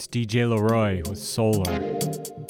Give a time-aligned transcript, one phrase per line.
[0.00, 2.49] It's DJ Le Roi with Soller.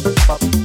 [0.00, 0.57] pop.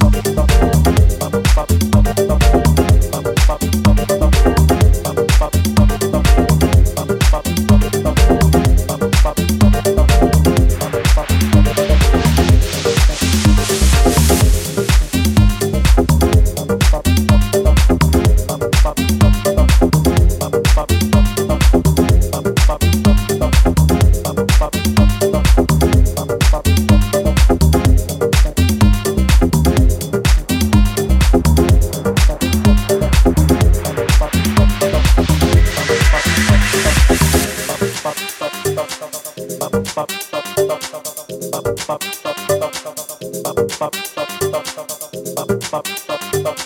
[46.06, 46.58] Bop, bop,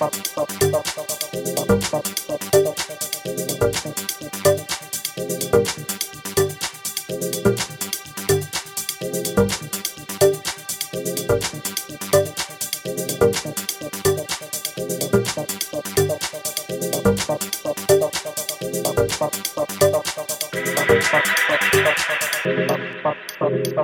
[0.00, 0.33] bop.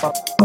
[0.00, 0.40] Bye.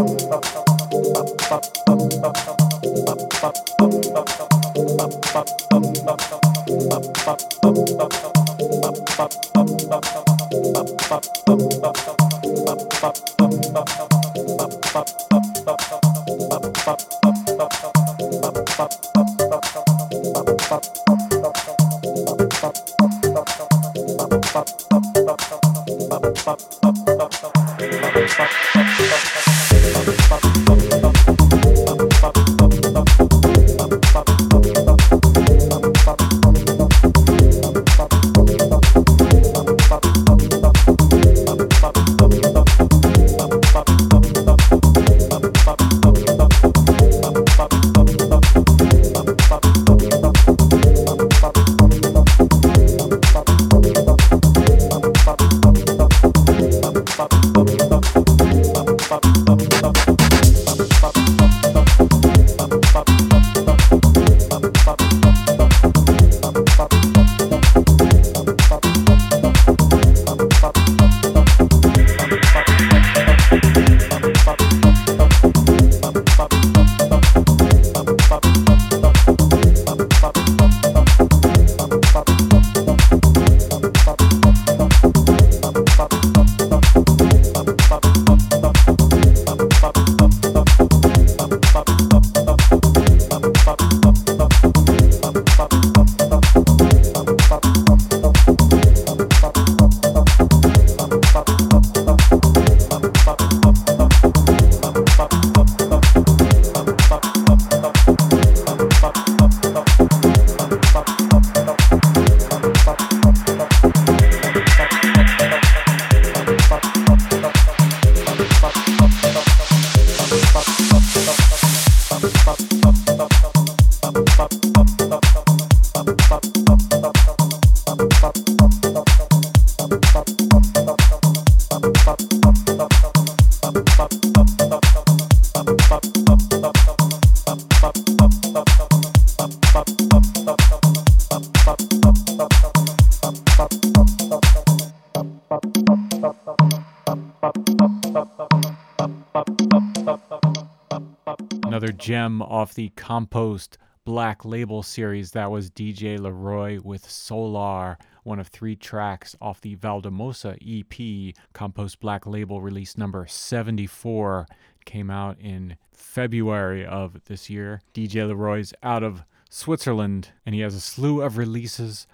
[152.06, 155.32] Gem off the Compost Black Label series.
[155.32, 161.34] That was DJ Le Roi with Soller, one of three tracks off the Valldemossa EP,
[161.52, 164.46] Compost Black Label release number 74.
[164.84, 167.80] Came out in February of this year.
[167.92, 172.06] DJ Le Roi's out of Switzerland, and he has a slew of releases